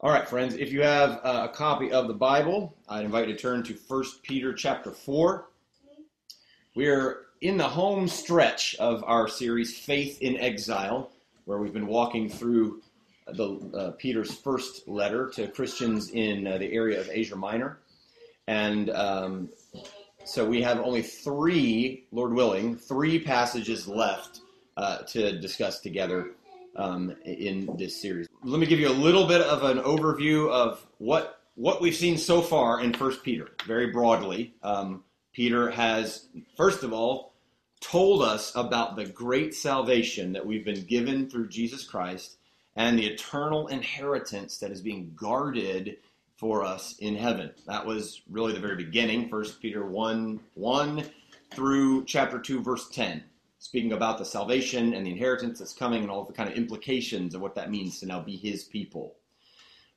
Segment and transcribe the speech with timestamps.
[0.00, 3.34] All right, friends, if you have uh, a copy of the Bible, I'd invite you
[3.34, 5.48] to turn to 1 Peter chapter 4.
[6.76, 11.10] We're in the home stretch of our series, Faith in Exile,
[11.46, 12.80] where we've been walking through
[13.26, 17.80] the uh, Peter's first letter to Christians in uh, the area of Asia Minor.
[18.46, 19.48] And um,
[20.24, 24.42] so we have only three, Lord willing, three passages left
[24.76, 26.34] uh, to discuss together
[26.76, 28.28] um, in this series.
[28.42, 32.16] Let me give you a little bit of an overview of what what we've seen
[32.16, 34.54] so far in First Peter, very broadly.
[34.62, 37.34] Um, Peter has, first of all,
[37.80, 42.36] told us about the great salvation that we've been given through Jesus Christ
[42.76, 45.96] and the eternal inheritance that is being guarded
[46.36, 47.50] for us in heaven.
[47.66, 51.04] That was really the very beginning, First Peter 1 1
[51.50, 53.24] through chapter 2, verse 10
[53.58, 57.34] speaking about the salvation and the inheritance that's coming and all the kind of implications
[57.34, 59.16] of what that means to now be his people.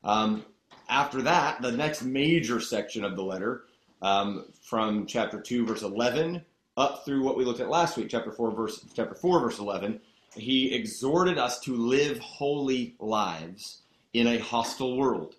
[0.04, 0.46] Um,
[0.90, 3.66] after that, the next major section of the letter,
[4.02, 6.44] um, from chapter 2, verse 11,
[6.76, 10.00] up through what we looked at last week, chapter 4, verse, chapter 4, verse 11,
[10.36, 13.82] he exhorted us to live holy lives
[14.14, 15.36] in a hostile world,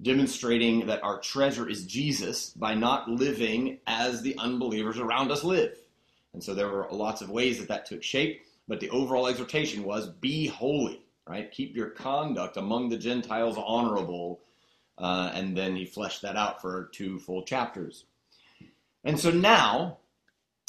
[0.00, 5.76] demonstrating that our treasure is Jesus by not living as the unbelievers around us live.
[6.34, 9.84] And so there were lots of ways that that took shape, but the overall exhortation
[9.84, 11.50] was be holy, right?
[11.50, 14.40] Keep your conduct among the Gentiles honorable.
[14.98, 18.04] Uh, and then he fleshed that out for two full chapters.
[19.04, 19.98] And so now,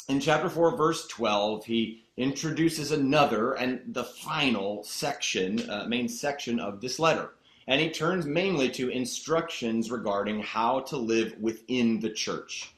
[0.08, 6.60] in chapter 4, verse 12, he introduces another and the final section, uh, main section
[6.60, 7.30] of this letter.
[7.66, 12.73] And he turns mainly to instructions regarding how to live within the church.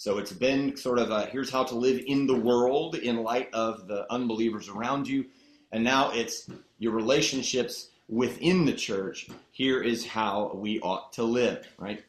[0.00, 3.52] So it's been sort of a here's how to live in the world in light
[3.52, 5.26] of the unbelievers around you.
[5.72, 6.48] And now it's
[6.78, 9.28] your relationships within the church.
[9.50, 12.02] Here is how we ought to live, right?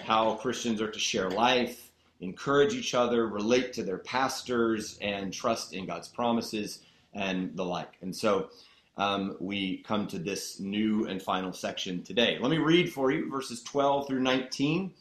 [0.00, 5.72] How Christians are to share life, encourage each other, relate to their pastors, and trust
[5.72, 6.80] in God's promises
[7.14, 7.96] and the like.
[8.02, 8.48] And so
[8.96, 12.38] um, we come to this new and final section today.
[12.40, 14.92] Let me read for you verses 12 through 19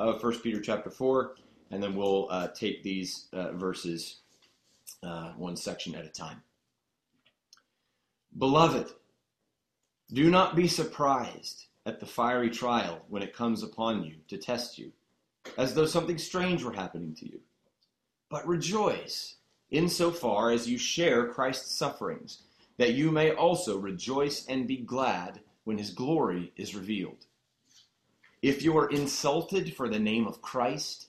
[0.00, 1.36] of 1 Peter chapter 4
[1.70, 4.16] and then we'll uh, take these uh, verses
[5.02, 6.42] uh, one section at a time.
[8.36, 8.90] Beloved,
[10.12, 14.78] do not be surprised at the fiery trial when it comes upon you to test
[14.78, 14.92] you,
[15.58, 17.40] as though something strange were happening to you.
[18.30, 19.36] But rejoice
[19.70, 22.42] insofar as you share Christ's sufferings,
[22.78, 27.26] that you may also rejoice and be glad when his glory is revealed.
[28.42, 31.08] If you are insulted for the name of Christ,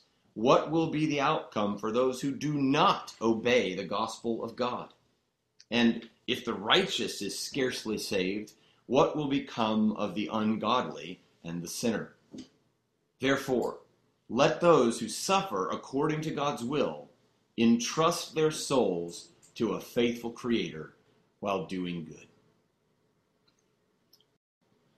[0.33, 4.93] what will be the outcome for those who do not obey the gospel of God?
[5.69, 8.53] And if the righteous is scarcely saved,
[8.85, 12.13] what will become of the ungodly and the sinner?
[13.19, 13.79] Therefore,
[14.29, 17.09] let those who suffer according to God's will
[17.57, 20.93] entrust their souls to a faithful Creator
[21.39, 22.27] while doing good.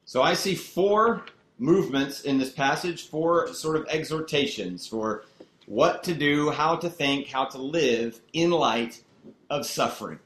[0.06, 1.26] So I see four
[1.64, 5.24] movements in this passage, four sort of exhortations for
[5.66, 9.02] what to do, how to think, how to live in light
[9.50, 10.20] of suffering.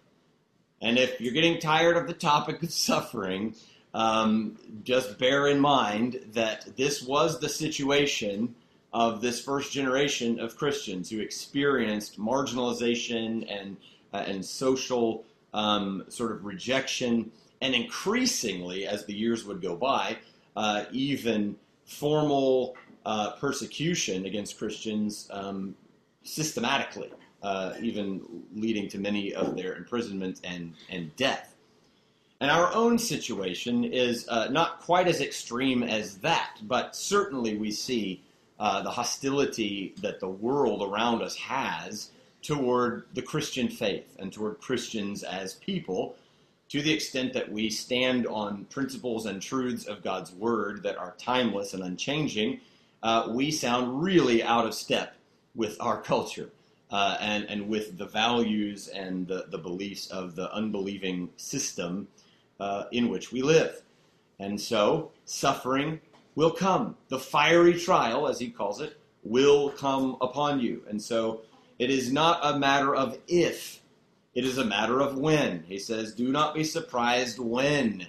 [0.82, 3.54] And if you're getting tired of the topic of suffering,
[3.94, 8.56] um, just bear in mind that this was the situation
[8.92, 13.78] of this first generation of Christians who experienced marginalization and
[14.14, 17.32] uh, and social um, sort of rejection,
[17.62, 20.18] and increasingly as the years would go by,
[20.58, 22.76] uh, even formal
[23.06, 25.76] uh, persecution against Christians um,
[26.24, 27.12] systematically,
[27.44, 31.56] uh, even leading to many of their imprisonment and, and death.
[32.42, 37.72] And our own situation is uh, not quite as extreme as that, but certainly we
[37.72, 38.24] see
[38.60, 42.10] uh, the hostility that the world around us has
[42.42, 46.16] toward the Christian faith and toward Christians as people
[46.70, 51.16] to the extent that we stand on principles and truths of God's Word that are
[51.18, 52.60] timeless and unchanging,
[53.04, 55.16] uh, we sound really out of step
[55.56, 56.50] with our culture
[56.92, 62.08] uh, and, and with the values and the, the beliefs of the unbelieving system
[62.60, 63.82] uh, in which we live.
[64.40, 66.02] And so, suffering
[66.36, 66.96] will come.
[67.10, 70.84] The fiery trial, as he calls it, will come upon you.
[70.88, 71.42] And so
[71.80, 73.82] it is not a matter of if,
[74.38, 75.64] it is a matter of when.
[75.68, 78.06] He says, Do not be surprised when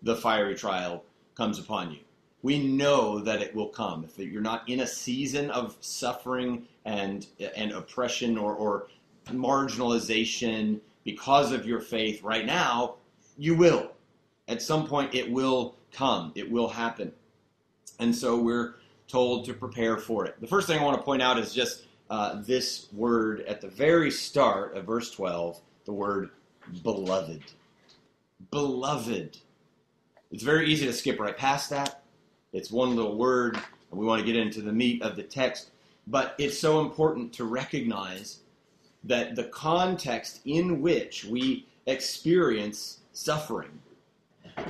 [0.00, 1.02] the fiery trial
[1.34, 1.98] comes upon you.
[2.40, 4.04] We know that it will come.
[4.04, 7.26] If you're not in a season of suffering and,
[7.56, 8.86] and oppression or, or
[9.26, 12.94] marginalization because of your faith right now,
[13.36, 13.90] you will.
[14.46, 17.10] At some point, it will come, it will happen.
[17.98, 18.76] And so we're
[19.08, 20.40] told to prepare for it.
[20.40, 23.68] The first thing I want to point out is just uh, this word at the
[23.68, 26.30] very start of verse 12 the word
[26.82, 27.42] beloved.
[28.50, 29.38] Beloved.
[30.30, 32.02] It's very easy to skip right past that.
[32.52, 35.70] It's one little word, and we want to get into the meat of the text.
[36.06, 38.38] But it's so important to recognize
[39.04, 43.80] that the context in which we experience suffering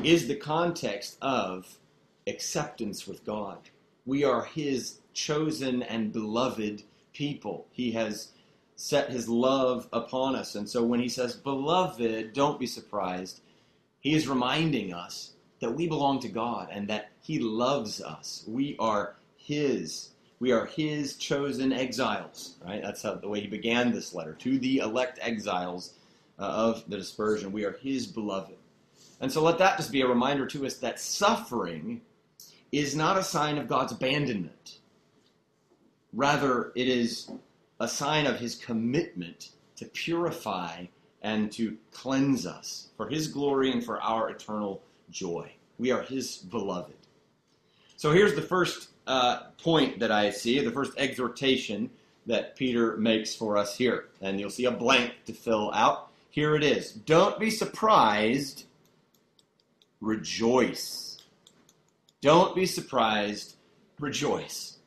[0.03, 1.79] is the context of
[2.27, 3.59] acceptance with God.
[4.07, 6.83] We are His chosen and beloved
[7.13, 7.67] people.
[7.73, 8.29] He has
[8.83, 10.57] set his love upon us.
[10.57, 13.41] And so when he says, Beloved, don't be surprised,
[14.01, 18.45] he is reminding us that we belong to God and that he loves us.
[18.49, 20.11] We are his.
[20.41, 22.83] We are his chosen exiles, right?
[22.83, 25.95] That's how the way he began this letter to the elect exiles
[26.41, 27.53] uh, of the dispersion.
[27.53, 28.57] We are his beloved.
[29.21, 32.01] And so let that just be a reminder to us that suffering
[32.73, 34.79] is not a sign of God's abandonment.
[36.13, 37.31] Rather, it is
[37.83, 40.85] a sign of his commitment to purify
[41.21, 44.81] and to cleanse us for his glory and for our eternal
[45.11, 45.51] joy.
[45.79, 46.95] We are his beloved.
[47.97, 51.91] So here's the first uh, point that I see, the first exhortation
[52.27, 54.11] that Peter makes for us here.
[54.21, 56.09] And you'll see a blank to fill out.
[56.31, 58.67] Here it is Don't be surprised,
[60.01, 61.19] rejoice.
[62.21, 63.57] Don't be surprised,
[63.99, 64.79] rejoice.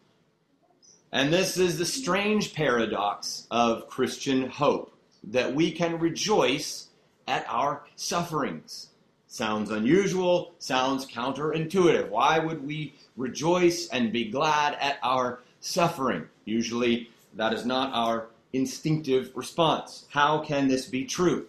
[1.11, 4.93] And this is the strange paradox of Christian hope
[5.23, 6.87] that we can rejoice
[7.27, 8.89] at our sufferings.
[9.27, 12.09] Sounds unusual, sounds counterintuitive.
[12.09, 16.27] Why would we rejoice and be glad at our suffering?
[16.45, 20.05] Usually, that is not our instinctive response.
[20.09, 21.47] How can this be true?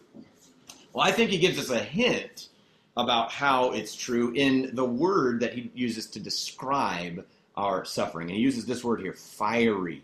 [0.92, 2.48] Well, I think he gives us a hint
[2.96, 7.24] about how it's true in the word that he uses to describe
[7.56, 8.28] our suffering.
[8.28, 10.02] And he uses this word here fiery.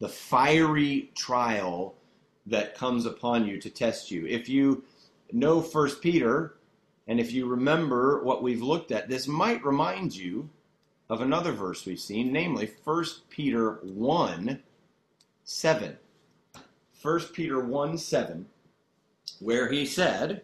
[0.00, 1.94] The fiery trial
[2.46, 4.26] that comes upon you to test you.
[4.26, 4.84] If you
[5.32, 6.54] know First Peter,
[7.06, 10.48] and if you remember what we've looked at, this might remind you
[11.08, 14.62] of another verse we've seen, namely 1 Peter 1
[15.44, 15.96] 7.
[17.00, 18.46] 1 Peter 1 7,
[19.40, 20.42] where he said,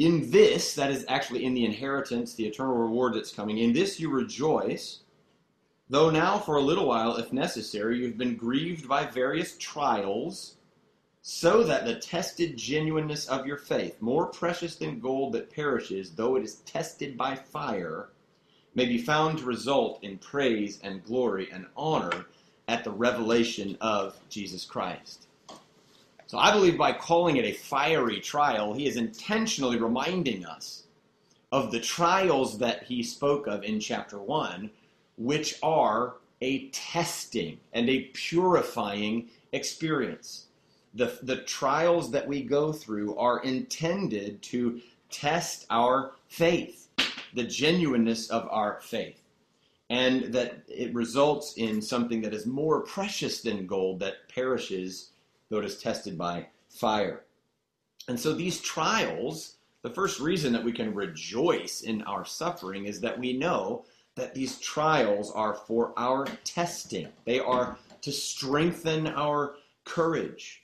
[0.00, 4.00] In this, that is actually in the inheritance, the eternal reward that's coming, in this
[4.00, 5.00] you rejoice,
[5.90, 10.56] though now for a little while, if necessary, you've been grieved by various trials,
[11.20, 16.36] so that the tested genuineness of your faith, more precious than gold that perishes, though
[16.36, 18.08] it is tested by fire,
[18.74, 22.24] may be found to result in praise and glory and honor
[22.68, 25.26] at the revelation of Jesus Christ.
[26.30, 30.84] So I believe by calling it a fiery trial, he is intentionally reminding us
[31.50, 34.70] of the trials that he spoke of in chapter 1,
[35.18, 40.46] which are a testing and a purifying experience.
[40.94, 46.86] The, the trials that we go through are intended to test our faith,
[47.34, 49.20] the genuineness of our faith,
[49.88, 55.09] and that it results in something that is more precious than gold that perishes
[55.50, 57.24] though it is tested by fire.
[58.08, 63.00] And so these trials, the first reason that we can rejoice in our suffering is
[63.00, 67.08] that we know that these trials are for our testing.
[67.24, 69.54] They are to strengthen our
[69.84, 70.62] courage,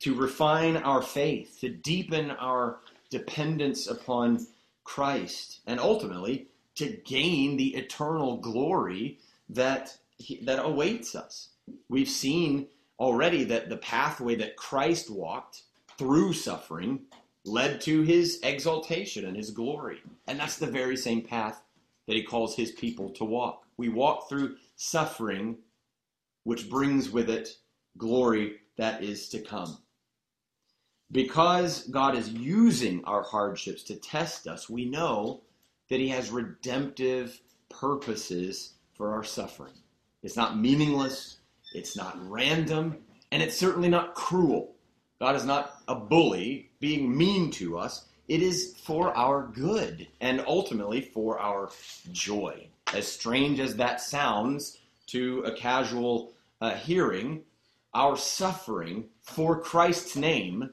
[0.00, 2.78] to refine our faith, to deepen our
[3.10, 4.46] dependence upon
[4.84, 9.18] Christ, and ultimately to gain the eternal glory
[9.48, 9.96] that,
[10.42, 11.50] that awaits us.
[11.88, 12.68] We've seen
[12.98, 15.62] already that the pathway that Christ walked
[15.98, 17.00] through suffering
[17.44, 20.00] led to his exaltation and his glory.
[20.26, 21.62] And that's the very same path
[22.06, 23.64] that he calls his people to walk.
[23.76, 25.58] We walk through suffering,
[26.44, 27.56] which brings with it
[27.96, 29.78] glory that is to come.
[31.10, 35.42] Because God is using our hardships to test us, we know
[35.88, 37.40] that he has redemptive
[37.70, 39.72] purposes for our suffering.
[40.22, 41.37] It's not meaningless,
[41.72, 42.98] it's not random,
[43.30, 44.74] and it's certainly not cruel.
[45.20, 48.06] God is not a bully being mean to us.
[48.28, 51.70] it is for our good and ultimately for our
[52.12, 52.68] joy.
[52.94, 57.42] As strange as that sounds to a casual uh, hearing,
[57.94, 60.70] our suffering for Christ's name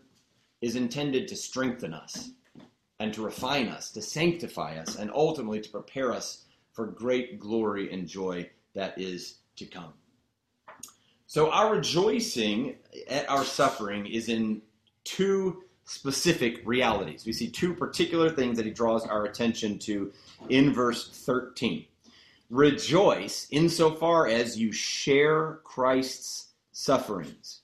[0.61, 2.31] is intended to strengthen us
[2.99, 7.91] and to refine us, to sanctify us, and ultimately to prepare us for great glory
[7.91, 9.93] and joy that is to come.
[11.27, 12.75] So, our rejoicing
[13.09, 14.61] at our suffering is in
[15.03, 17.25] two specific realities.
[17.25, 20.11] We see two particular things that he draws our attention to
[20.49, 21.85] in verse 13.
[22.51, 27.61] Rejoice insofar as you share Christ's sufferings.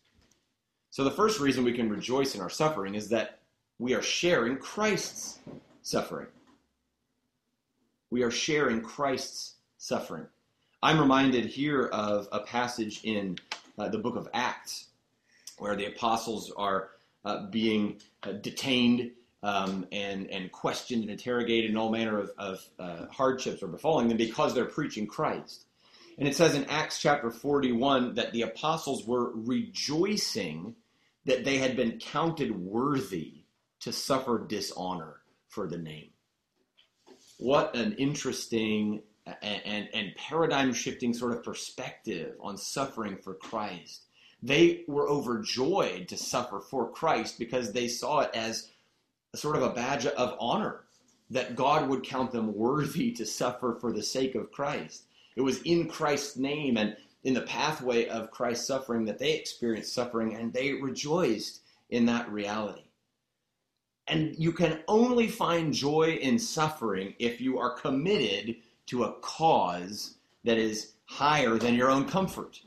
[0.89, 3.41] So, the first reason we can rejoice in our suffering is that
[3.77, 5.39] we are sharing Christ's
[5.83, 6.27] suffering.
[8.09, 10.25] We are sharing Christ's suffering.
[10.83, 13.37] I'm reminded here of a passage in
[13.81, 14.87] uh, the book of Acts
[15.57, 16.89] where the apostles are
[17.25, 19.11] uh, being uh, detained
[19.43, 24.07] um, and, and questioned and interrogated, and all manner of, of uh, hardships are befalling
[24.07, 25.65] them because they're preaching Christ.
[26.17, 30.75] And it says in Acts chapter 41 that the apostles were rejoicing
[31.25, 33.43] that they had been counted worthy
[33.79, 36.09] to suffer dishonor for the name.
[37.37, 44.03] What an interesting and, and, paradigm shifting sort of perspective on suffering for Christ.
[44.41, 48.69] They were overjoyed to suffer for Christ because they saw it as
[49.35, 50.81] sort of a badge of honor
[51.29, 55.03] that God would count them worthy to suffer for the sake of Christ.
[55.35, 59.93] It was in Christ's name and in the pathway of Christ's suffering that they experienced
[59.93, 62.83] suffering and they rejoiced in that reality.
[64.07, 68.57] And you can only find joy in suffering if you are committed
[68.91, 72.59] to a cause that is higher than your own comfort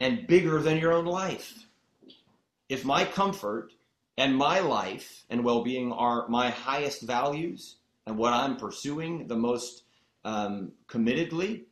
[0.00, 1.68] and bigger than your own life.
[2.68, 3.70] If my comfort
[4.18, 7.76] and my life and well being are my highest values
[8.08, 9.84] and what I'm pursuing the most
[10.24, 11.62] um, committedly,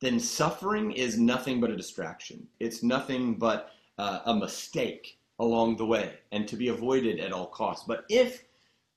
[0.00, 2.46] then suffering is nothing but a distraction.
[2.60, 7.46] It's nothing but uh, a mistake along the way and to be avoided at all
[7.46, 7.86] costs.
[7.88, 8.44] But if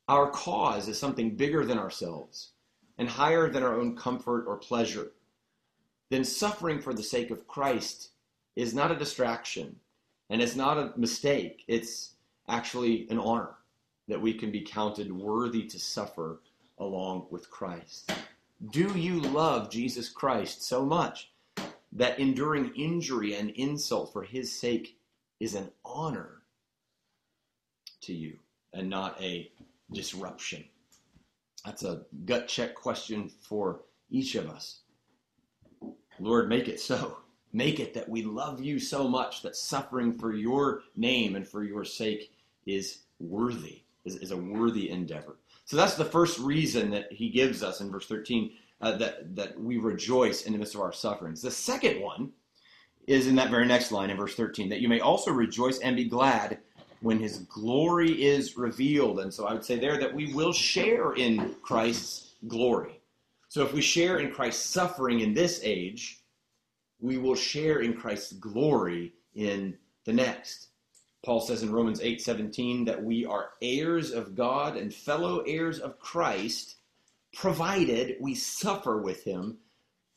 [0.09, 2.49] our cause is something bigger than ourselves
[2.97, 5.11] and higher than our own comfort or pleasure,
[6.09, 8.09] then suffering for the sake of Christ
[8.55, 9.75] is not a distraction
[10.29, 11.63] and it's not a mistake.
[11.67, 12.13] It's
[12.47, 13.55] actually an honor
[14.07, 16.39] that we can be counted worthy to suffer
[16.77, 18.11] along with Christ.
[18.71, 21.31] Do you love Jesus Christ so much
[21.91, 24.97] that enduring injury and insult for his sake
[25.39, 26.41] is an honor
[28.01, 28.37] to you
[28.73, 29.51] and not a
[29.91, 30.63] disruption?
[31.67, 34.83] That's a gut check question for each of us.
[36.17, 37.17] Lord, make it so.
[37.51, 41.65] Make it that we love you so much that suffering for your name and for
[41.65, 42.31] your sake
[42.65, 45.39] is worthy, is, is a worthy endeavor.
[45.65, 49.59] So that's the first reason that he gives us in verse 13 uh, that, that
[49.59, 51.41] we rejoice in the midst of our sufferings.
[51.41, 52.31] The second one
[53.07, 55.97] is in that very next line in verse 13 that you may also rejoice and
[55.97, 56.59] be glad
[57.01, 59.19] when his glory is revealed.
[59.19, 62.99] And so I would say there that we will share in Christ's glory.
[63.49, 66.19] So if we share in Christ's suffering in this age,
[66.99, 70.69] we will share in Christ's glory in the next.
[71.23, 75.99] Paul says in Romans 8:17 that we are heirs of God and fellow heirs of
[75.99, 76.75] Christ,
[77.33, 79.59] provided we suffer with him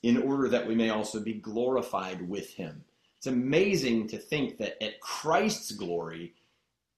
[0.02, 2.84] in order that we may also be glorified with him.
[3.18, 6.34] It's amazing to think that at Christ's glory,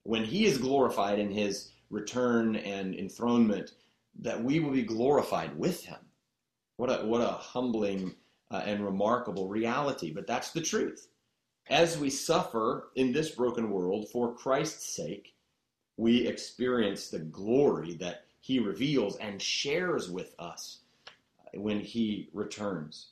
[0.04, 3.72] when he is glorified in his return and enthronement,
[4.20, 5.98] that we will be glorified with him.
[6.76, 8.14] What a, what a humbling
[8.50, 11.08] uh, and remarkable reality, but that's the truth.
[11.70, 15.34] As we suffer in this broken world for Christ's sake,
[15.96, 20.80] we experience the glory that he reveals and shares with us
[21.54, 23.08] when he returns.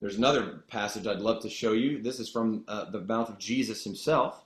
[0.00, 2.02] There's another passage I'd love to show you.
[2.02, 4.45] This is from uh, the mouth of Jesus himself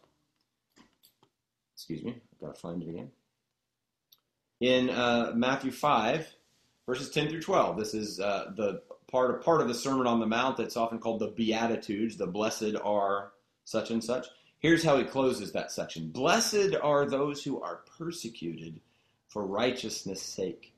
[1.91, 3.11] excuse me, I've got to find it again.
[4.61, 6.29] In uh, Matthew 5,
[6.87, 10.21] verses 10 through 12, this is uh, the part of, part of the Sermon on
[10.21, 13.33] the Mount that's often called the Beatitudes, the blessed are
[13.65, 14.27] such and such.
[14.59, 18.81] Here's how he closes that section Blessed are those who are persecuted
[19.29, 20.75] for righteousness' sake,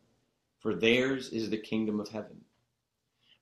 [0.60, 2.41] for theirs is the kingdom of heaven.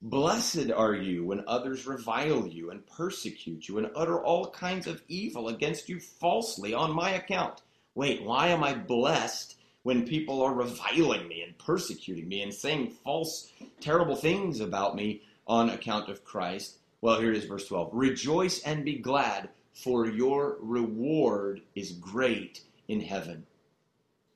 [0.02, 5.02] Blessed are you when others revile you and persecute you and utter all kinds of
[5.09, 7.61] evil against you falsely on my account.
[7.95, 12.92] Wait, why am I blessed when people are reviling me and persecuting me and saying
[13.04, 16.78] false, terrible things about me on account of Christ?
[17.02, 17.90] Well, here it is, verse 12.
[17.92, 23.47] Rejoice and be glad, for your reward is great in heaven.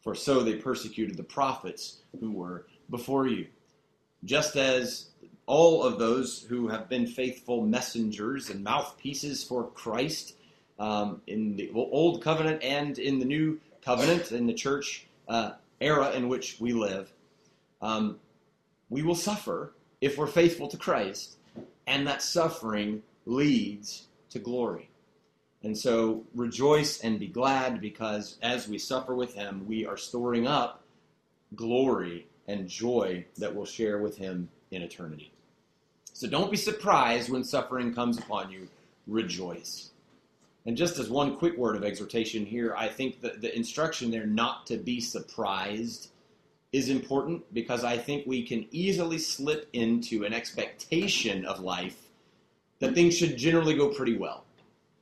[0.04, 3.46] for so they persecuted the prophets who were before you.
[4.22, 5.06] Just as
[5.46, 10.34] all of those who have been faithful messengers and mouthpieces for Christ
[10.78, 16.12] um, in the Old Covenant and in the New Covenant, in the church uh, era
[16.12, 17.12] in which we live,
[17.82, 18.18] um,
[18.88, 21.36] we will suffer if we're faithful to Christ,
[21.86, 24.88] and that suffering leads to glory.
[25.62, 30.46] And so rejoice and be glad because as we suffer with him, we are storing
[30.46, 30.82] up
[31.54, 35.33] glory and joy that we'll share with him in eternity.
[36.14, 38.68] So don't be surprised when suffering comes upon you.
[39.08, 39.90] Rejoice.
[40.64, 44.24] And just as one quick word of exhortation here, I think that the instruction there
[44.24, 46.10] not to be surprised
[46.72, 52.00] is important because I think we can easily slip into an expectation of life
[52.78, 54.44] that things should generally go pretty well,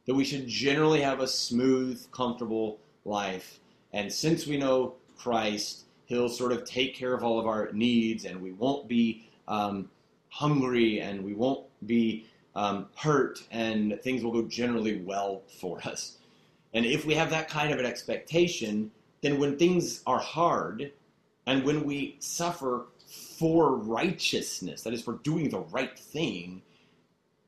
[0.07, 3.61] that we should generally have a smooth, comfortable life.
[3.93, 8.25] And since we know Christ, He'll sort of take care of all of our needs,
[8.25, 9.89] and we won't be um,
[10.33, 16.17] hungry, and we won't be um, hurt, and things will go generally well for us.
[16.75, 20.91] And if we have that kind of an expectation, then when things are hard,
[21.47, 22.87] and when we suffer
[23.39, 26.63] for righteousness, that is, for doing the right thing,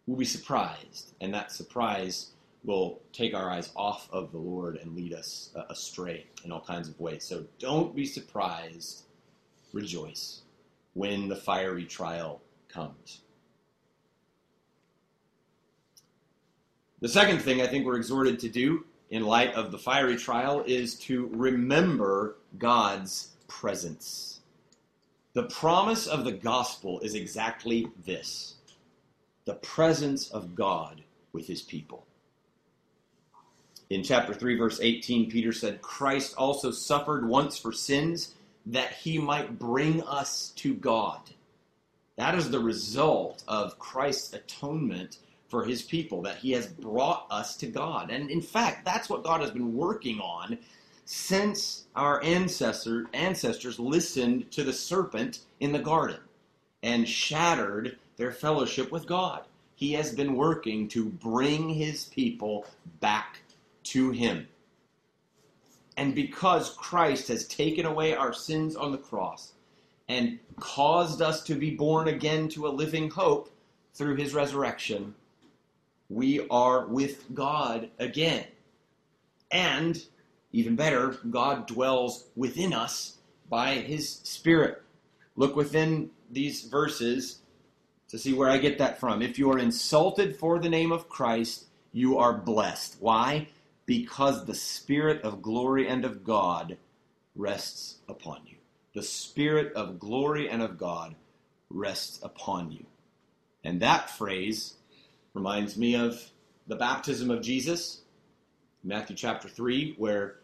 [0.07, 1.15] we'll be surprised.
[1.23, 2.33] And that surprise
[2.65, 6.61] will take our eyes off of the Lord and lead us uh, astray in all
[6.61, 7.25] kinds of ways.
[7.25, 9.05] So don't be surprised.
[9.73, 10.43] Rejoice
[10.93, 12.41] when the fiery trial
[12.75, 13.23] comes.
[17.01, 20.65] The second thing I think we're exhorted to do in light of the fiery trial
[20.67, 24.41] is to remember God's presence.
[25.35, 28.55] The promise of the gospel is exactly this
[29.45, 31.03] the presence of God
[31.35, 32.07] with his people.
[33.91, 39.19] In chapter 3, verse 18, Peter said, Christ also suffered once for sins that he
[39.19, 41.21] might bring us to God.
[42.17, 47.57] That is the result of Christ's atonement for his people, that he has brought us
[47.59, 48.11] to God.
[48.11, 50.59] And in fact, that's what God has been working on
[51.05, 56.21] since our ancestor, ancestors listened to the serpent in the garden
[56.83, 59.43] and shattered their fellowship with God.
[59.75, 62.67] He has been working to bring his people
[63.01, 63.41] back
[63.85, 64.49] to him.
[65.97, 69.54] And because Christ has taken away our sins on the cross
[70.09, 73.51] and caused us to be born again to a living hope
[73.95, 75.15] through his resurrection,
[76.09, 78.45] we are with God again.
[79.51, 80.05] And
[80.53, 84.83] even better, God dwells within us by his Spirit.
[85.37, 87.39] Look within these verses
[88.09, 89.23] to see where I get that from.
[89.23, 92.97] If you are insulted for the name of Christ, you are blessed.
[93.01, 93.49] Why?
[93.87, 96.77] Because the Spirit of glory and of God
[97.35, 98.54] rests upon you.
[98.95, 101.15] The Spirit of glory and of God
[101.69, 102.87] rests upon you.
[103.65, 104.75] And that phrase
[105.35, 106.31] reminds me of
[106.67, 108.03] the baptism of Jesus,
[108.85, 110.37] Matthew chapter 3, where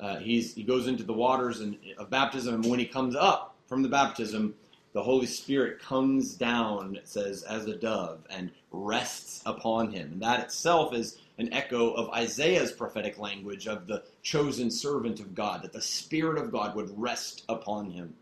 [0.00, 3.82] uh, he goes into the waters and, of baptism, and when he comes up from
[3.82, 4.54] the baptism,
[4.92, 10.12] the Holy Spirit comes down, it says, as a dove and rests upon him.
[10.12, 15.34] And that itself is an echo of Isaiah's prophetic language of the chosen servant of
[15.34, 18.14] God, that the Spirit of God would rest upon him.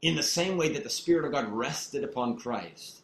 [0.00, 3.02] In the same way that the Spirit of God rested upon Christ,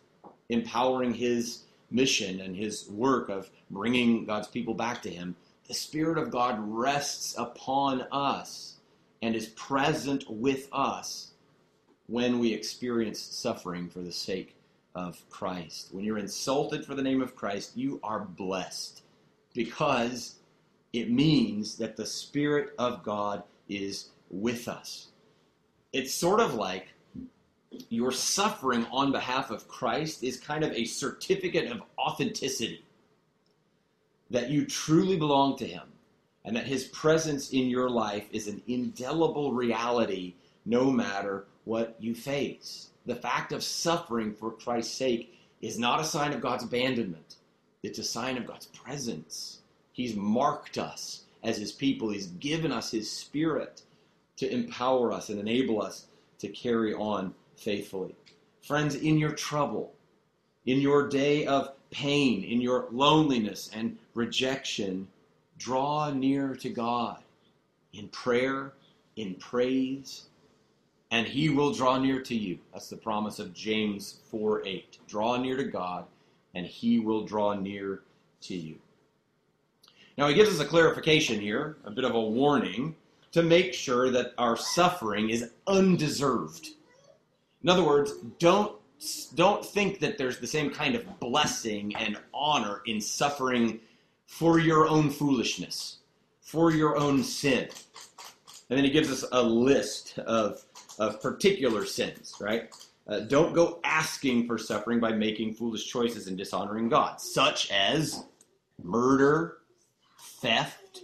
[0.49, 5.35] empowering his mission and his work of bringing God's people back to him,
[5.67, 8.77] the Spirit of God rests upon us
[9.23, 11.33] and is present with us
[12.07, 14.55] when we experience suffering for the sake
[14.95, 15.89] of Christ.
[15.91, 19.03] When you're insulted for the name of Christ, you are blessed
[19.55, 20.37] because
[20.93, 25.09] it means that the Spirit of God is with us.
[25.93, 26.89] It's sort of like
[27.89, 32.85] your suffering on behalf of Christ is kind of a certificate of authenticity
[34.31, 35.85] that you truly belong to Him
[36.45, 40.35] and that His presence in your life is an indelible reality
[40.65, 42.89] no matter what you face.
[43.07, 47.37] The fact of suffering for Christ's sake is not a sign of God's abandonment,
[47.83, 49.61] it's a sign of God's presence.
[49.93, 53.83] He's marked us as His people, He's given us His Spirit
[54.37, 56.07] to empower us and enable us
[56.39, 58.15] to carry on faithfully.
[58.63, 59.93] Friends, in your trouble,
[60.67, 65.09] in your day of pain, in your loneliness and rejection,
[65.59, 67.23] draw near to God
[67.93, 68.73] in prayer,
[69.17, 70.25] in praise,
[71.11, 72.59] and he will draw near to you.
[72.73, 74.99] That's the promise of James 4 8.
[75.07, 76.07] Draw near to God,
[76.55, 78.03] and he will draw near
[78.43, 78.79] to you.
[80.19, 82.97] Now, he gives us a clarification here, a bit of a warning.
[83.33, 86.69] to make sure that our suffering is undeserved.
[87.63, 88.77] In other words, don't
[89.35, 93.81] don't think that there's the same kind of blessing and honor in suffering
[94.27, 95.99] for your own foolishness,
[96.41, 97.69] for your own sin.
[98.71, 100.63] And then he gives us a list of,
[100.99, 102.71] of particular sins, right?
[103.07, 108.25] Uh, don't go asking for suffering by making foolish choices and dishonoring God, such as
[108.83, 109.59] murder,
[110.41, 111.01] theft,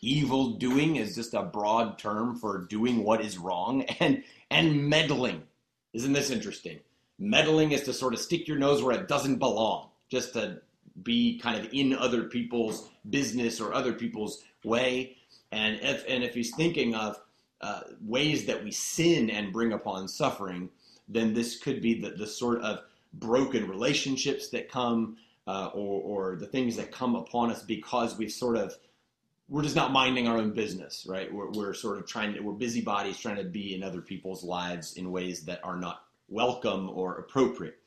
[0.00, 5.42] evil doing is just a broad term for doing what is wrong, and and meddling.
[5.92, 6.80] Isn't this interesting?
[7.18, 10.60] Meddling is to sort of stick your nose where it doesn't belong, just to
[11.02, 15.16] be kind of in other people's business or other people's way.
[15.52, 17.20] And if and if he's thinking of
[17.60, 20.70] uh, ways that we sin and bring upon suffering,
[21.08, 22.80] then this could be the, the sort of
[23.14, 28.32] broken relationships that come uh, or, or the things that come upon us because we've
[28.32, 28.74] sort of
[29.48, 31.32] we're just not minding our own business, right?
[31.32, 34.94] We're, we're sort of trying to, we're busybodies trying to be in other people's lives
[34.94, 37.78] in ways that are not welcome or appropriate.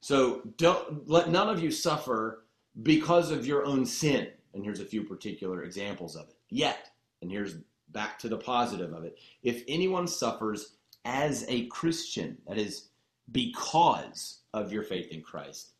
[0.00, 2.44] So don't let none of you suffer
[2.82, 4.28] because of your own sin.
[4.54, 6.36] And here's a few particular examples of it.
[6.50, 7.56] Yet, and here's
[7.90, 9.18] back to the positive of it.
[9.42, 12.88] If anyone suffers as a Christian, that is,
[13.30, 15.72] because of your faith in Christ,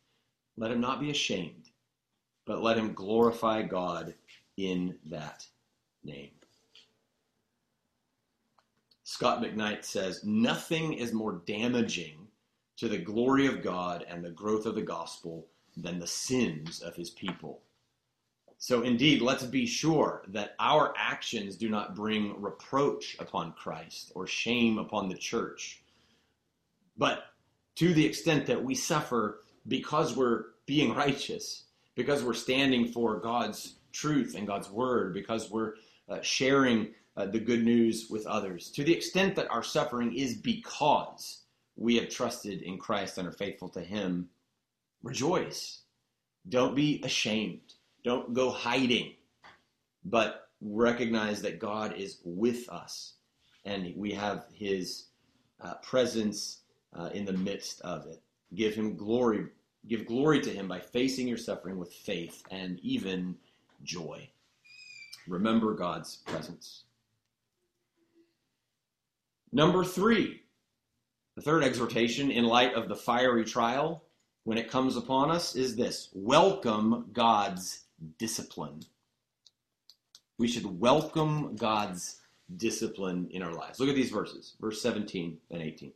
[0.57, 1.69] let him not be ashamed,
[2.45, 4.13] but let him glorify God
[4.57, 5.45] in that
[6.03, 6.31] name.
[9.03, 12.27] Scot McKnight says, Nothing is more damaging
[12.77, 15.45] to the glory of God and the growth of the gospel
[15.77, 17.61] than the sins of his people.
[18.63, 24.25] So, indeed, let's be sure that our actions do not bring reproach upon Christ or
[24.25, 25.83] shame upon the church.
[26.97, 27.25] But
[27.75, 33.79] to the extent that we suffer because we're being righteous, because we're standing for God's
[33.91, 35.73] truth and God's word, because we're
[36.07, 40.35] uh, sharing uh, the good news with others, to the extent that our suffering is
[40.35, 41.41] because
[41.75, 44.29] we have trusted in Christ and are faithful to Him,
[45.01, 45.81] rejoice.
[46.47, 47.73] Don't be ashamed.
[48.03, 49.13] Don't go hiding,
[50.05, 53.13] but recognize that God is with us
[53.65, 55.05] and we have His
[55.61, 56.61] uh, presence
[56.93, 58.21] uh, in the midst of it.
[58.53, 59.47] Give Him glory.
[59.87, 63.35] Give glory to Him by facing your suffering with faith and even
[63.83, 64.29] joy.
[65.27, 66.83] Remember God's presence.
[69.51, 70.41] Number three,
[71.35, 74.03] the third exhortation in light of the fiery trial
[74.43, 77.85] when it comes upon us is this welcome God's
[78.17, 78.81] discipline.
[80.37, 82.21] We should welcome God's
[82.57, 83.79] discipline in our lives.
[83.79, 85.91] Look at these verses, verse 17 and 18.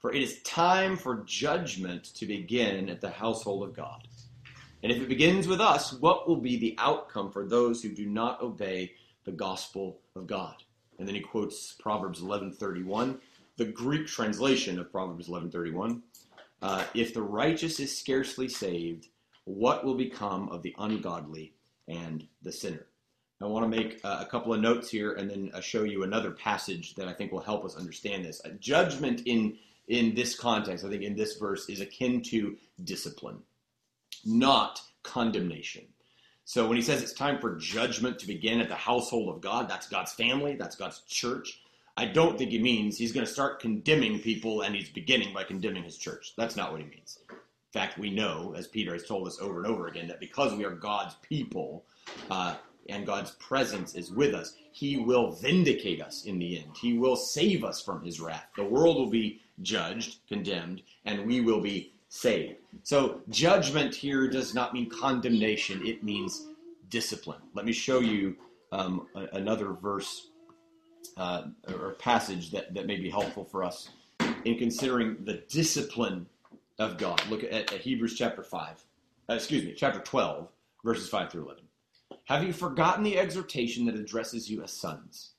[0.00, 4.06] For it is time for judgment to begin at the household of God.
[4.82, 8.06] And if it begins with us, what will be the outcome for those who do
[8.06, 8.92] not obey
[9.24, 10.62] the gospel of God?
[10.98, 13.20] And then he quotes Proverbs 11:31,
[13.56, 16.02] the Greek translation of Proverbs 11:31.
[16.62, 19.08] Uh, if the righteous is scarcely saved,
[19.48, 21.54] what will become of the ungodly
[21.86, 22.86] and the sinner?
[23.40, 26.32] I want to make a couple of notes here and then uh, show you another
[26.32, 28.40] passage that I think will help us understand this.
[28.60, 33.38] judgment in in this context, I think in this verse, is akin to discipline
[34.24, 35.84] not condemnation.
[36.44, 39.68] So when he says it's time for judgment to begin at the household of God,
[39.68, 41.60] that's God's family, that's God's church.
[41.96, 45.44] I don't think he means he's going to start condemning people and he's beginning by
[45.44, 46.34] condemning his church.
[46.36, 47.18] That's not what he means.
[47.74, 50.54] In fact, we know, as Peter has told us over and over again, that because
[50.54, 51.84] we are God's people
[52.30, 52.54] uh,
[52.88, 56.76] and God's presence is with us, he will vindicate us in the end.
[56.80, 58.46] He will save us from his wrath.
[58.56, 62.56] The world will be judged, condemned, and we will be saved.
[62.84, 66.46] So judgment here does not mean condemnation, it means
[66.88, 67.42] discipline.
[67.52, 68.34] Let me show you
[68.72, 70.28] um, a, another verse
[71.18, 73.90] uh, or passage that, that may be helpful for us
[74.44, 76.26] in considering the discipline
[76.78, 77.26] of God.
[77.28, 78.84] Look at, at Hebrews chapter 5,
[79.28, 80.48] uh, excuse me, chapter 12,
[80.84, 81.64] verses 5 through 11.
[82.24, 85.30] Have you forgotten the exhortation that addresses you as sons?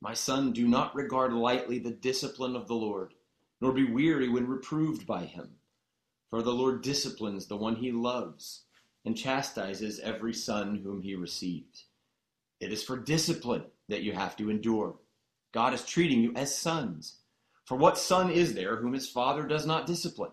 [0.00, 3.14] My son, do not regard lightly the discipline of the Lord,
[3.60, 5.50] nor be weary when reproved by him.
[6.30, 8.64] For the Lord disciplines the one he loves
[9.04, 11.86] and chastises every son whom he receives.
[12.60, 14.96] It is for discipline that you have to endure.
[15.52, 17.18] God is treating you as sons.
[17.64, 20.32] For what son is there whom his father does not discipline?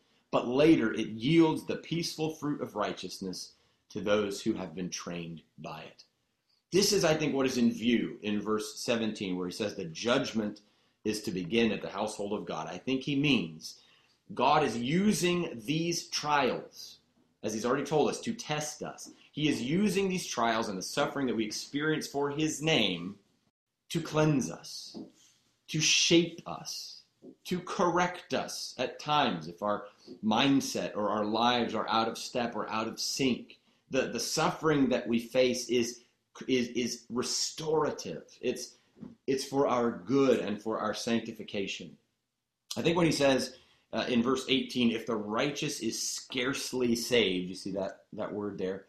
[0.31, 3.51] but later it yields the peaceful fruit of righteousness
[3.89, 6.03] to those who have been trained by it.
[6.71, 9.85] This is, I think, what is in view in verse 17, where he says the
[9.85, 10.61] judgment
[11.03, 12.67] is to begin at the household of God.
[12.67, 13.81] I think he means
[14.33, 16.99] God is using these trials,
[17.43, 19.09] as he's already told us, to test us.
[19.33, 23.15] He is using these trials and the suffering that we experience for his name
[23.89, 24.97] to cleanse us,
[25.67, 27.00] to shape us,
[27.45, 29.85] to correct us at times if our
[30.23, 33.59] mindset or our lives are out of step or out of sync.
[33.89, 36.03] The, the suffering that we face is
[36.47, 38.23] is is restorative.
[38.41, 38.75] It's
[39.27, 41.97] it's for our good and for our sanctification.
[42.77, 43.55] I think when he says
[43.91, 48.57] uh, in verse 18, if the righteous is scarcely saved, you see that that word
[48.57, 48.85] there.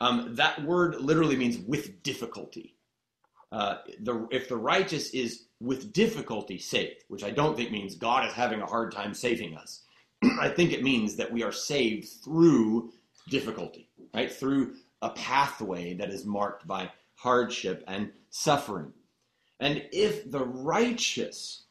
[0.00, 2.74] Um, that word literally means with difficulty.
[3.52, 8.26] Uh, the, if the righteous is with difficulty saved, which I don't think means God
[8.26, 9.82] is having a hard time saving us.
[10.40, 12.92] I think it means that we are saved through
[13.28, 14.32] difficulty, right?
[14.32, 18.92] Through a pathway that is marked by hardship and suffering.
[19.60, 21.64] And if the righteous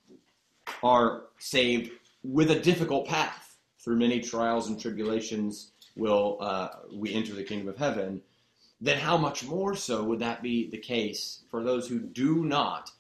[0.83, 1.91] are saved
[2.23, 3.49] with a difficult path,
[3.79, 8.21] through many trials and tribulations will uh, we enter the kingdom of heaven,
[8.81, 12.91] then how much more so would that be the case for those who do not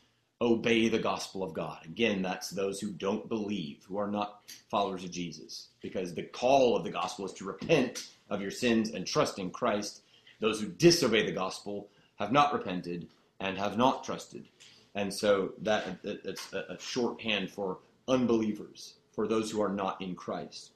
[0.41, 1.79] obey the gospel of God?
[1.85, 6.75] Again, that's those who don't believe, who are not followers of Jesus, because the call
[6.75, 10.01] of the gospel is to repent of your sins and trust in Christ
[10.39, 13.07] those who disobey the gospel have not repented
[13.39, 14.47] and have not trusted.
[14.95, 20.71] And so that it's a shorthand for unbelievers, for those who are not in Christ.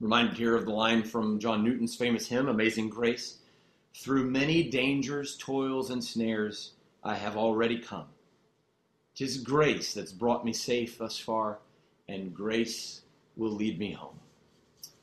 [0.00, 3.38] Reminded here of the line from John Newton's famous hymn, Amazing Grace.
[3.94, 6.72] Through many dangers, toils, and snares,
[7.04, 8.06] I have already come.
[9.14, 11.58] Tis grace that's brought me safe thus far,
[12.08, 13.02] and grace
[13.36, 14.18] will lead me home.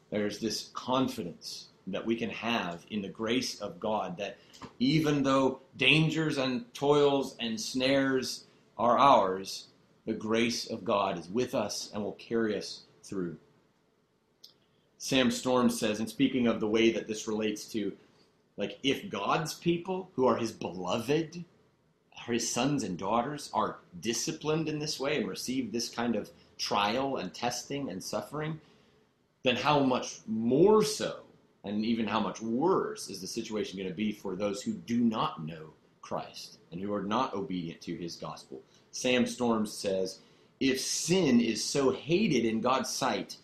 [0.09, 4.37] There's this confidence that we can have in the grace of God that
[4.79, 8.45] even though dangers and toils and snares
[8.77, 9.67] are ours,
[10.05, 13.37] the grace of God is with us and will carry us through.
[14.97, 17.93] Sam Storms says, and speaking of the way that this relates to,
[18.57, 21.43] like, if God's people who are his beloved,
[22.25, 27.17] his sons and daughters, are disciplined in this way and receive this kind of trial
[27.17, 28.59] and testing and suffering,
[29.43, 31.21] then how much more so
[31.63, 34.99] and even how much worse is the situation going to be for those who do
[34.99, 38.61] not know Christ and who are not obedient to his gospel.
[38.91, 40.19] Sam Storms says,
[40.59, 43.37] If sin is so hated in God's sight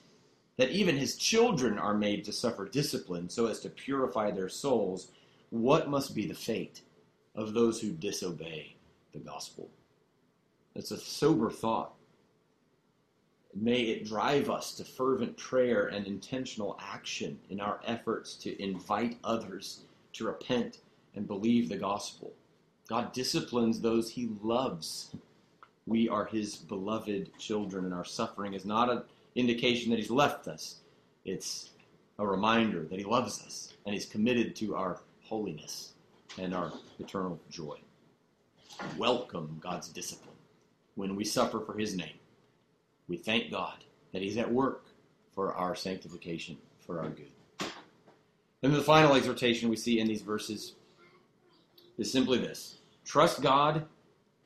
[0.58, 5.10] that even his children are made to suffer discipline so as to purify their souls,
[5.50, 6.82] what must be the fate
[7.36, 8.76] of those who disobey
[9.14, 9.70] the gospel?
[10.74, 11.94] That's a sober thought.
[13.54, 19.18] May it drive us to fervent prayer and intentional action in our efforts to invite
[19.24, 19.82] others
[20.14, 20.80] to repent
[21.16, 22.34] and believe the gospel.
[22.90, 25.16] God disciplines those he loves.
[25.88, 29.04] We are his beloved children, and our suffering is not an
[29.36, 30.78] indication that he's left us.
[31.24, 31.70] It's
[32.20, 35.94] a reminder that he loves us and he's committed to our holiness
[36.40, 37.78] and our eternal joy.
[38.98, 40.36] Welcome God's discipline
[40.96, 42.20] when we suffer for his name
[43.08, 43.84] we thank God
[44.14, 44.86] that He's at work
[45.34, 47.32] for our sanctification, for our good.
[48.62, 50.74] Then the final exhortation we see in these verses
[51.98, 53.86] is simply this trust God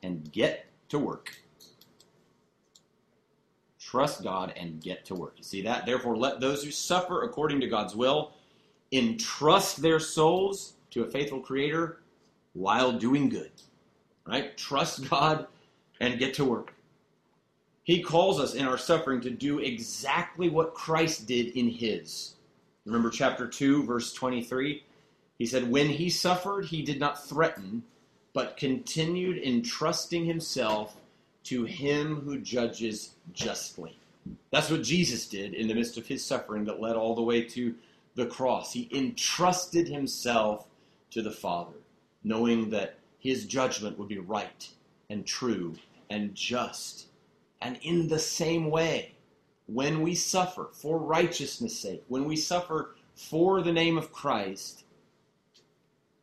[0.02, 1.36] and get to work.
[3.78, 5.34] Trust God and get to work.
[5.36, 5.86] You see that?
[5.86, 8.32] Therefore, let those who suffer according to God's will
[8.92, 11.98] entrust their souls to a faithful Creator
[12.52, 13.52] while doing good.
[14.26, 14.56] Right?
[14.56, 15.46] Trust God
[16.00, 16.74] and get to work.
[17.82, 22.34] He calls us in our suffering to do exactly what Christ did in his.
[22.84, 24.84] Remember chapter 2, verse 23?
[25.38, 27.82] He said, When he suffered, he did not threaten,
[28.32, 30.96] but continued entrusting himself
[31.44, 33.98] to him who judges justly.
[34.50, 37.42] That's what Jesus did in the midst of his suffering that led all the way
[37.42, 37.74] to
[38.14, 38.72] the cross.
[38.72, 40.66] He entrusted himself
[41.10, 41.76] to the Father,
[42.24, 44.68] knowing that his judgment would be right
[45.08, 45.74] and true
[46.08, 47.06] and just
[47.60, 49.12] and in the same way,
[49.66, 54.84] when we suffer for righteousness' sake, when we suffer for the name of Christ,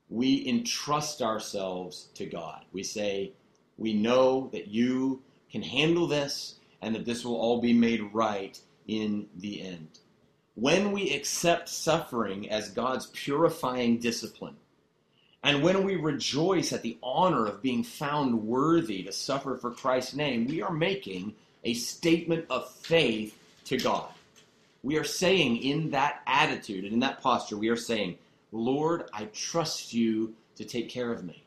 [0.10, 2.65] we entrust ourselves to God.
[2.71, 3.34] We say,
[3.78, 5.21] We know that you
[5.52, 10.00] can handle this and that this will all be made right in the end.
[10.56, 14.56] When we accept suffering as God's purifying discipline,
[15.43, 20.15] And when we rejoice at the honor of being found worthy to suffer for Christ's
[20.15, 24.10] name, we are making a statement of faith to God.
[24.84, 28.17] We are saying in that attitude and in that posture, we are saying,
[28.52, 31.43] Lord, I trust you to take care of me.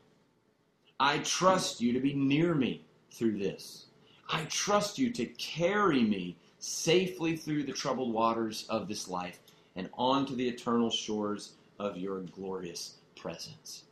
[0.99, 3.87] I trust you to be near me through this.
[4.29, 9.41] I trust you to carry me safely through the troubled waters of this life
[9.77, 13.85] and onto the eternal shores of your glorious presence.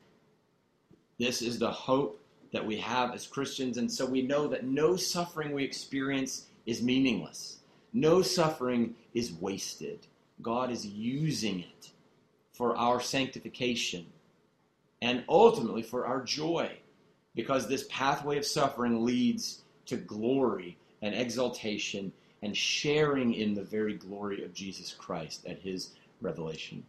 [1.18, 2.20] This is the hope
[2.52, 6.82] that we have as Christians, and so we know that no suffering we experience is
[6.82, 7.58] meaningless.
[7.92, 10.06] No suffering is wasted.
[10.40, 11.90] God is using it
[12.52, 14.06] for our sanctification
[15.02, 16.70] and ultimately for our joy,
[17.34, 22.12] because this pathway of suffering leads to glory and exaltation
[22.42, 26.84] and sharing in the very glory of Jesus Christ at his revelation.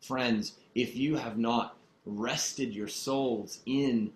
[0.00, 4.12] Friends, if you have not rested your souls in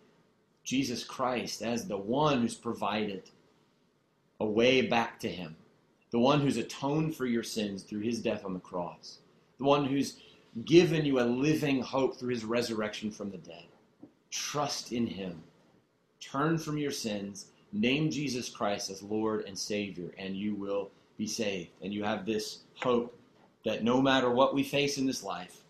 [0.64, 3.30] Jesus Christ as the one who's provided
[4.40, 5.56] a way back to him,
[6.10, 9.18] the one who's atoned for your sins through his death on the cross,
[9.58, 10.18] the one who's
[10.64, 13.66] given you a living hope through his resurrection from the dead.
[14.30, 15.42] Trust in him.
[16.20, 17.46] Turn from your sins.
[17.72, 21.70] Name Jesus Christ as Lord and Savior, and you will be saved.
[21.82, 23.16] And you have this hope
[23.64, 25.62] that no matter what we face in this life,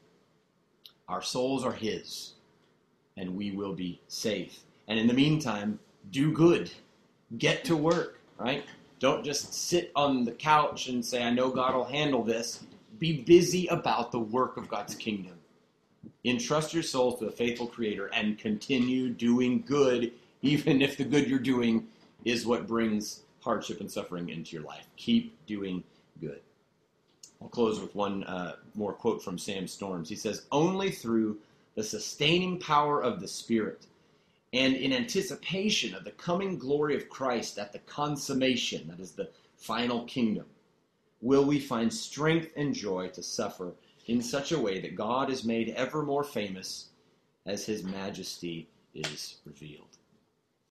[1.09, 2.35] our souls are His,
[3.17, 4.61] and we will be safe.
[4.89, 5.79] And in the meantime,
[6.11, 6.71] do good.
[7.39, 8.65] Get to work, right?
[8.99, 12.65] Don't just sit on the couch and say, I know God will handle this.
[12.99, 15.35] Be busy about the work of God's kingdom.
[16.25, 21.29] Entrust your soul to the faithful Creator and continue doing good, even if the good
[21.29, 21.87] you're doing
[22.25, 24.87] is what brings hardship and suffering into your life.
[24.97, 25.85] Keep doing
[26.21, 26.41] good.
[27.41, 30.09] I'll close with one uh, more quote from Sam Storms.
[30.09, 31.39] He says, Only through
[31.75, 33.87] the sustaining power of the Spirit
[34.53, 39.29] and in anticipation of the coming glory of Christ at the consummation, that is the
[39.57, 40.47] final kingdom,
[41.21, 43.73] will we find strength and joy to suffer
[44.07, 46.89] in such a way that God is made ever more famous
[47.45, 49.99] as his majesty is revealed.